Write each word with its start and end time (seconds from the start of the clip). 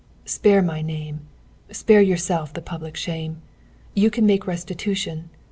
"Spare 0.25 0.63
my 0.63 0.81
name. 0.81 1.27
Spare 1.69 2.01
yourself 2.01 2.51
the 2.51 2.61
public 2.63 2.97
shame. 2.97 3.43
You 3.93 4.09
can 4.09 4.25
make 4.25 4.47
restitution. 4.47 5.29